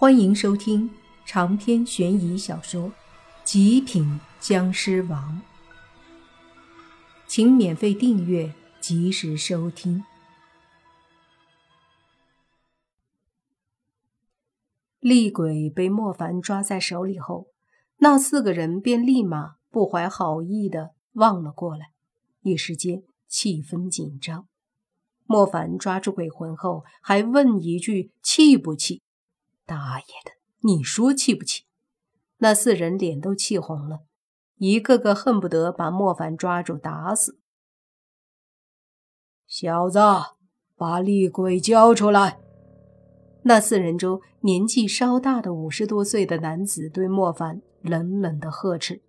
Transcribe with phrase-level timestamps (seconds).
[0.00, 0.88] 欢迎收听
[1.26, 2.82] 长篇悬疑小说
[3.42, 5.42] 《极品僵尸王》，
[7.26, 10.04] 请免费订阅，及时收听。
[15.00, 17.48] 厉鬼被莫凡抓在手里后，
[17.96, 21.86] 那四个人便立马不怀好意的望了过来，
[22.42, 24.46] 一时间气氛紧张。
[25.26, 29.02] 莫凡抓住鬼魂后，还问一句：“气不气？”
[29.68, 30.32] 大爷的！
[30.60, 31.64] 你说气不气？
[32.38, 34.00] 那四人脸都气红了，
[34.56, 37.38] 一个个恨不得把莫凡抓住打死。
[39.46, 40.00] 小子，
[40.74, 42.40] 把厉鬼交出来！
[43.42, 49.02] 那四人中年纪稍大的五十多岁的男子对莫凡冷冷的呵斥。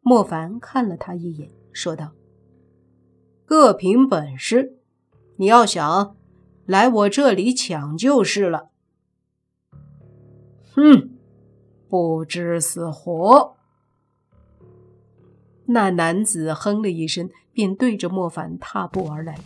[0.00, 2.12] 莫凡看了他一眼，说道
[3.46, 4.78] ：“各凭本事，
[5.36, 6.14] 你要想
[6.66, 8.72] 来我这里抢就是了。”
[10.76, 11.08] 哼，
[11.88, 13.56] 不知死活！
[15.64, 19.38] 那男子哼了一声，便对着莫凡踏步而来。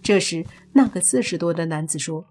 [0.00, 2.26] 这时，那个四十多的男子说：“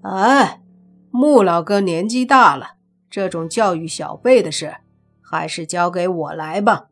[0.00, 0.62] 哎，
[1.10, 2.76] 穆老哥年纪大了，
[3.10, 4.76] 这种教育小辈的事，
[5.20, 6.88] 还是交给我来吧。”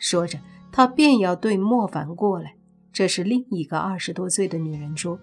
[0.00, 0.40] 说着，
[0.72, 2.56] 他便要对莫凡过来。
[2.92, 5.20] 这时，另一个二十多岁的女人说。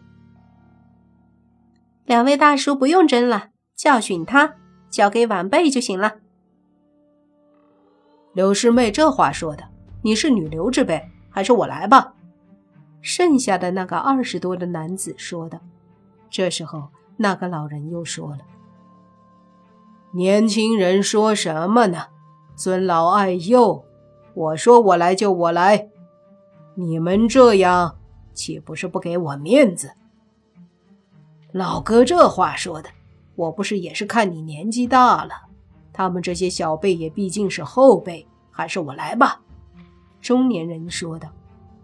[2.06, 4.56] 两位大叔不用争了，教训他，
[4.92, 6.18] 交给晚辈就行了。
[8.34, 9.64] 刘师妹这话说的，
[10.04, 12.14] 你是女流之辈，还是我来吧？
[13.02, 15.60] 剩下的那个二十多的男子说的。
[16.30, 18.40] 这时候，那个老人又说了
[20.14, 22.08] ：“年轻人说什么呢？
[22.56, 23.84] 尊老爱幼，
[24.36, 25.90] 我说我来就我来，
[26.76, 27.98] 你们这样
[28.34, 29.94] 岂不是不给我面子？”
[31.56, 32.90] 老哥，这话说的，
[33.36, 35.32] 我不是也是看你年纪大了，
[35.94, 39.40] 他们这些小辈也毕竟是后辈，还是我来吧。”
[40.20, 41.30] 中年人说道。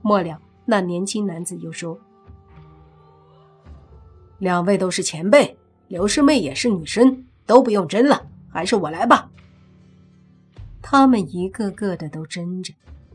[0.01, 1.97] 末了，那年轻男子又说
[4.39, 9.31] ：“两位都是前辈，刘师妹也是女生，都不用争了，还是我来吧。”
[10.83, 12.73] 他们一个个的都争着，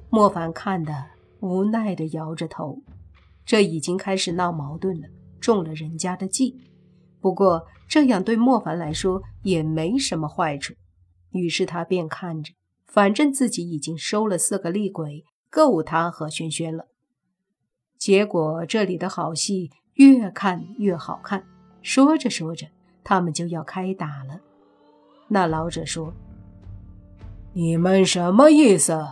[0.09, 1.05] 莫凡看的
[1.41, 2.79] 无奈的摇着头，
[3.45, 5.09] 这已经开始闹矛盾了。
[5.47, 6.59] 中了人家的计，
[7.21, 10.75] 不过这样对莫凡来说也没什么坏处。
[11.31, 12.53] 于是他便看着，
[12.85, 16.89] 反正自己已经收了四个厉鬼，够他和轩轩了。
[17.97, 21.47] 结果这里的好戏越看越好看。
[21.81, 22.67] 说着说着，
[23.05, 24.41] 他们就要开打了。
[25.29, 26.13] 那老者说
[27.55, 29.07] ：“你们什么意思？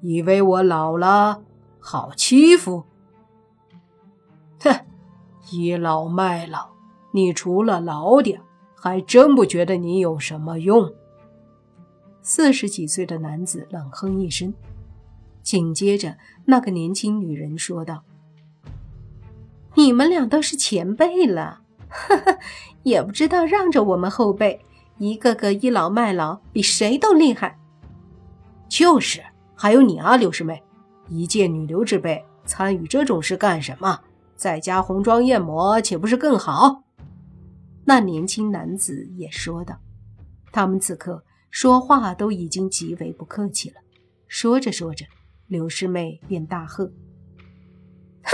[0.00, 1.42] 以为我老了
[1.80, 2.84] 好欺负？”
[4.62, 4.85] 哼！
[5.50, 6.68] 倚老卖老，
[7.12, 8.40] 你除了老点，
[8.74, 10.92] 还真不觉得你有什么用。
[12.22, 14.52] 四十几岁的男子冷哼一声，
[15.42, 18.02] 紧接着那个年轻女人说道
[19.74, 22.38] ：“你们俩都是前辈了，呵呵，
[22.82, 24.60] 也不知道让着我们后辈，
[24.98, 27.56] 一个个倚老卖老，比谁都厉害。
[28.68, 29.22] 就是，
[29.54, 30.60] 还有你啊，刘师妹，
[31.08, 34.00] 一介女流之辈，参与这种事干什么？”
[34.36, 36.84] 在家红妆艳抹，岂不是更好？
[37.84, 39.80] 那年轻男子也说道。
[40.52, 43.76] 他们此刻说话都已经极为不客气了。
[44.26, 45.06] 说着说着，
[45.46, 46.92] 刘师妹便大喝
[48.22, 48.30] ：“哼，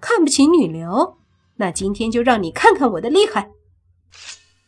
[0.00, 1.18] 看不起女流？
[1.56, 3.50] 那今天就让你看看我的厉害！”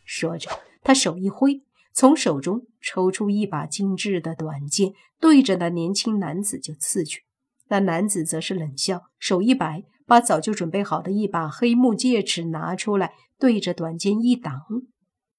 [0.05, 0.49] 说着，
[0.83, 1.63] 他手一挥，
[1.93, 7.23] 从手中抽出一把精致的短剑，对着那年轻男子就刺去。
[7.69, 9.83] 那男子则是冷笑，手一摆。
[10.05, 14.61] 把早就准备好的一把黑木戒尺拿出来，对着短剑一挡，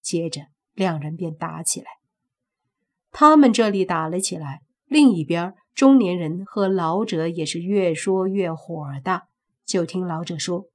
[0.00, 0.42] 接着
[0.72, 1.86] 两人便打起来。
[3.10, 9.28] 他们这里打了起来，另一边中年人和老者也是越说越火大。
[9.64, 10.66] 就听老者说：“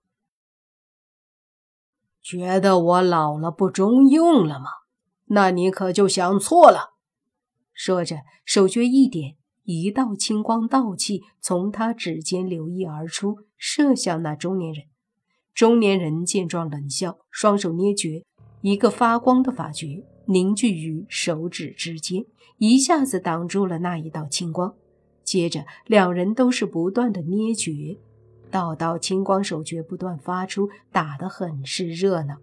[2.23, 4.69] 觉得我老了不中用了吗？
[5.25, 6.95] 那你可就想错了。”
[7.73, 9.38] 说着，手诀一点。
[9.71, 14.85] 一道青光道气从他指尖流溢而出，射向那中年人。
[15.53, 18.23] 中年人见状冷笑，双手捏诀，
[18.61, 22.25] 一个发光的法诀凝聚于手指之间，
[22.57, 24.73] 一下子挡住了那一道青光。
[25.23, 27.99] 接着，两人都是不断的捏诀，
[28.49, 32.37] 道道青光手诀不断发出，打得很是热闹。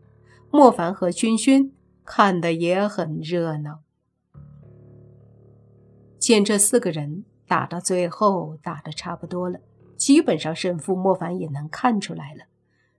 [0.53, 1.73] 莫凡和轩轩
[2.05, 3.81] 看得也很热闹。
[6.27, 9.61] 见这四个人打到最后，打得差不多了，
[9.97, 12.47] 基本上胜负莫凡也能看出来了。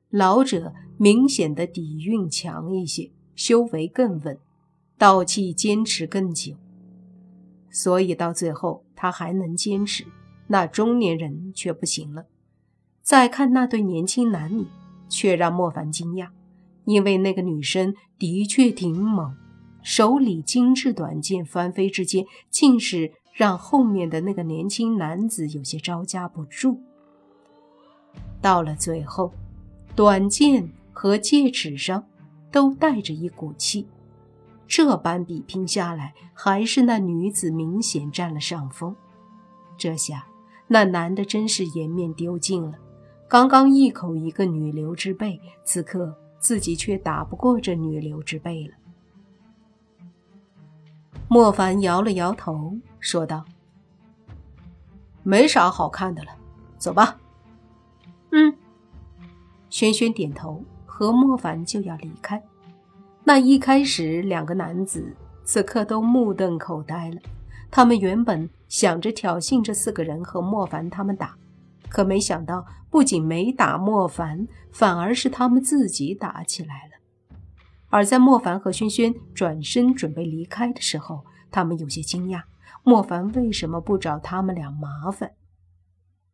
[0.10, 4.38] 老者明显的底蕴强一些，修为更稳，
[4.98, 6.54] 道气坚持更久，
[7.70, 10.06] 所以到最后他还能坚持。
[10.48, 12.28] 那中年人却不行了。
[13.02, 14.68] 再看那对年轻男女，
[15.10, 16.30] 却让莫凡惊讶，
[16.86, 19.36] 因为那个女生的确挺猛，
[19.88, 26.82] 手里精致短剑翻飞之间，竟是让后面的那个年轻男子有些招架不住。
[28.42, 29.32] 到了最后，
[29.96, 32.04] 短剑和戒尺上
[32.52, 33.88] 都带着一股气，
[34.68, 38.94] 这般比拼下来，还是那女子明显占了上风。
[39.78, 40.28] 这下，
[40.68, 42.74] 那男的真是颜面丢尽了。
[43.30, 48.74] 刚刚一口一个女流之辈，此刻自己却打不过这女流之辈了。
[51.30, 53.44] 莫凡摇了摇头，说道
[55.24, 56.32] ：“没啥好看的了，
[56.78, 57.18] 走吧。”
[58.32, 58.56] 嗯。
[59.70, 62.42] 轩轩点头，和莫凡就要离开。
[63.26, 65.14] 那一开始，两个男子
[65.44, 67.20] 此刻都目瞪口呆了。
[67.70, 71.36] 他们原本想着挑衅这四个人和莫凡他们打。
[71.90, 76.97] 可没想到，不仅没打莫凡，反而是他们自己打起来了。
[77.98, 82.44] 而在莫凡和轩轩转身准备离开的时候，他们有些惊讶：
[82.84, 85.32] 莫凡为什么不找他们俩麻烦？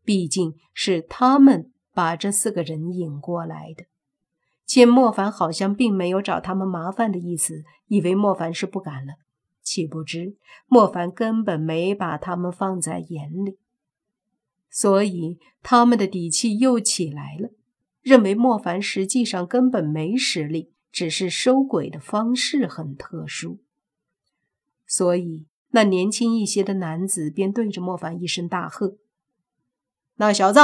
[0.04, 3.86] 毕竟是他们把这四个人引过来的。
[4.65, 9.13] 见莫凡好像并没有找他们麻烦的意思，以为莫凡是不敢了，
[9.62, 10.36] 岂不知
[10.68, 13.57] 莫凡根本没把他们放在眼里。
[14.69, 17.51] 所以他们的底气又起来了，
[18.01, 23.61] 认为莫凡实际上根本没实力，只是收鬼的方式很特殊。
[24.87, 28.95] 所以那年轻一些的男子便对着莫凡一声大喝
[30.15, 30.59] ：“那小子，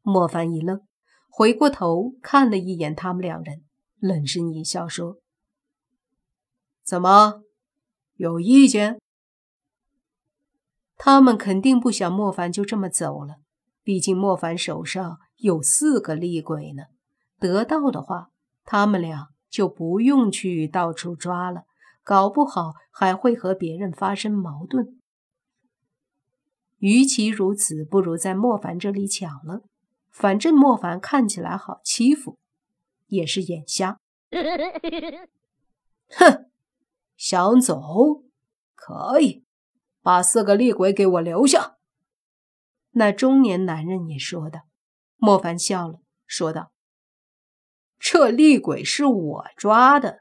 [0.00, 0.80] 莫凡一愣，
[1.28, 3.64] 回过头看了一眼他们两人，
[3.98, 5.18] 冷声一笑说
[6.82, 7.42] ：“怎么，
[8.14, 8.98] 有意见？”
[10.96, 13.36] 他们肯定不想莫凡就这么走了，
[13.82, 16.84] 毕竟莫凡手上有四个厉鬼呢。
[17.38, 18.30] 得到的话，
[18.64, 21.64] 他们俩就不用去到处抓了，
[22.02, 25.00] 搞不好还会和别人发生矛盾。
[26.78, 29.62] 与其如此，不如在莫凡这里抢了。
[30.10, 32.38] 反正莫凡看起来好欺负，
[33.08, 33.98] 也是眼瞎。
[36.08, 36.46] 哼，
[37.16, 38.22] 想走
[38.74, 39.44] 可以。
[40.02, 41.76] 把四个厉鬼给我留下。
[42.90, 44.60] 那中年男人也说道。
[45.16, 46.72] 莫凡笑了，说道
[47.98, 50.20] ：“这厉鬼是我抓的，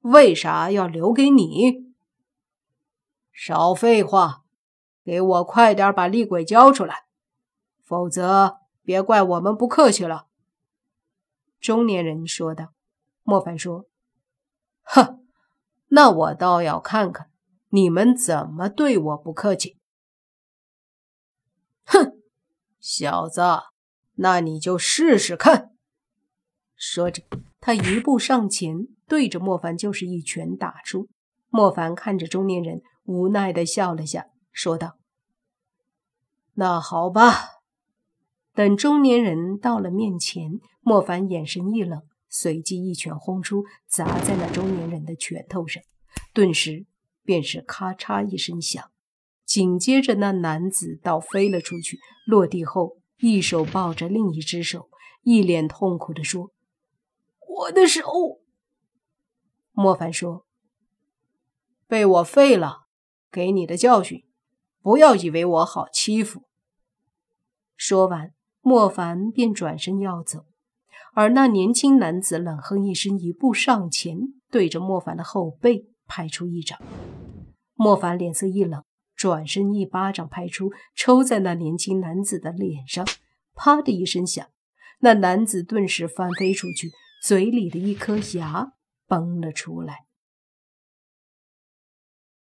[0.00, 1.94] 为啥要留给你？”
[3.32, 4.44] 少废话，
[5.04, 7.04] 给我快点把厉鬼交出来，
[7.84, 10.26] 否则别怪我们不客气了。”
[11.60, 12.72] 中年人说道。
[13.22, 13.84] 莫凡说
[14.84, 15.26] ：“哼，
[15.88, 17.30] 那我倒要看看。”
[17.70, 19.78] 你们怎么对我不客气？
[21.84, 22.22] 哼，
[22.80, 23.42] 小子，
[24.18, 25.70] 那你就试试看。
[26.76, 27.22] 说着，
[27.60, 31.08] 他一步上前，对着莫凡就是一拳打出。
[31.48, 34.98] 莫凡看着中年人，无奈的笑了下，说道
[36.54, 37.62] ：“那好吧。”
[38.54, 45.82] 等中年人到了面前，莫凡眼神一冷，随即一拳轰出，砸在那中年人的拳头上，
[46.32, 46.86] 顿时。
[47.24, 48.90] 便是咔嚓一声响，
[49.44, 54.88] 紧接着那男子倒飞了出去，落地后一手抱着另一只手，
[55.22, 56.52] 一脸痛苦地说
[57.48, 58.02] ：“我的手。”
[59.72, 60.46] 莫凡说
[61.88, 62.86] ：“被我废了，
[63.30, 64.24] 给你的教训，
[64.82, 66.44] 不要以为我好欺负。”
[67.76, 70.46] 说完，莫凡便转身要走，
[71.14, 74.18] 而那年轻男子冷哼一声，一步上前，
[74.50, 76.80] 对着莫凡的后背拍出一掌。
[77.74, 78.84] 莫凡脸色一冷，
[79.18, 83.04] 转身一巴掌拍出，抽在那年轻男子的脸上，
[83.52, 84.46] 啪的一声响，
[85.00, 88.74] 那男子顿时翻飞出去，嘴里的一颗牙
[89.08, 90.06] 崩了出来，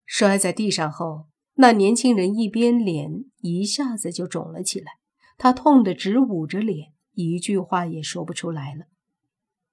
[0.06, 4.92] 摔在地上后，那年轻人一边脸一下子就肿了起来，
[5.36, 8.84] 他痛得直捂着脸，一句话也说不出来了。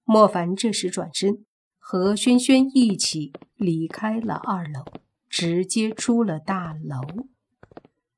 [0.03, 1.45] 莫凡这时转身，
[1.77, 4.83] 和轩轩一起离开了二楼。
[5.37, 6.99] 直接出了大楼。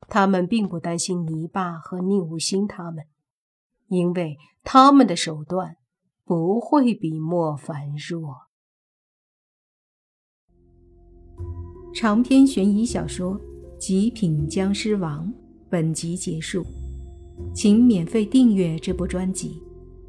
[0.08, 3.04] 他们并不担心泥巴和宁无心他们，
[3.90, 5.76] 因为他们的手段
[6.24, 8.48] 不会比莫凡弱。
[11.94, 13.36] 长篇悬疑小说
[13.78, 15.28] 《极品僵尸王》
[15.70, 16.66] 本集结束，
[17.54, 19.62] 请免费订阅这部专辑，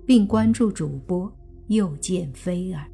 [0.07, 1.31] 并关注主播
[1.67, 2.87] 又见菲儿，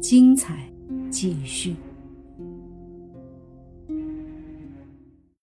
[0.00, 0.72] 精彩
[1.10, 1.76] 继续。